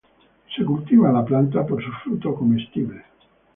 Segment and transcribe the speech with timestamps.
[1.13, 3.03] La planta es cultivada por su fruto comestible.